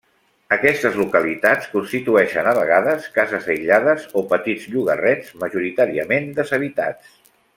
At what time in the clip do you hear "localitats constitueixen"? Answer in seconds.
1.01-2.49